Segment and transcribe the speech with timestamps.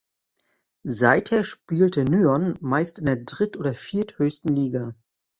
[0.87, 4.95] Seither spielte Nyon meist in der dritt- oder vierthöchsten Liga.